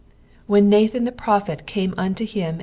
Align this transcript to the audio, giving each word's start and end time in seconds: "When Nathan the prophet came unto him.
"When 0.47 0.67
Nathan 0.67 1.03
the 1.03 1.11
prophet 1.11 1.67
came 1.67 1.93
unto 1.95 2.25
him. 2.25 2.59